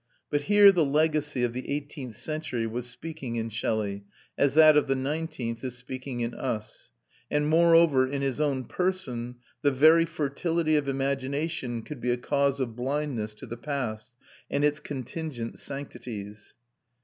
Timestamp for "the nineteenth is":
4.87-5.77